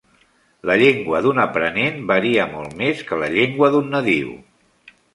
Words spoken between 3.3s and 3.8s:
llengua